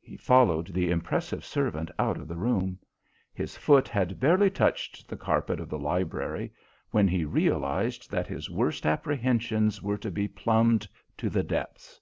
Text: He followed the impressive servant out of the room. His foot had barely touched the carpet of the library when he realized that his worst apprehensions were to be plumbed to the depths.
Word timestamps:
He 0.00 0.16
followed 0.16 0.74
the 0.74 0.90
impressive 0.90 1.44
servant 1.44 1.88
out 1.96 2.18
of 2.18 2.26
the 2.26 2.34
room. 2.34 2.80
His 3.32 3.56
foot 3.56 3.86
had 3.86 4.18
barely 4.18 4.50
touched 4.50 5.08
the 5.08 5.16
carpet 5.16 5.60
of 5.60 5.68
the 5.68 5.78
library 5.78 6.52
when 6.90 7.06
he 7.06 7.24
realized 7.24 8.10
that 8.10 8.26
his 8.26 8.50
worst 8.50 8.84
apprehensions 8.84 9.80
were 9.80 9.98
to 9.98 10.10
be 10.10 10.26
plumbed 10.26 10.88
to 11.18 11.30
the 11.30 11.44
depths. 11.44 12.00